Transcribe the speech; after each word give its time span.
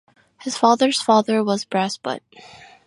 His 0.41 0.57
father's 0.57 0.99
father 0.99 1.43
was 1.43 1.63
a 1.63 1.67
Brass 1.67 1.95
Butt. 1.97 2.23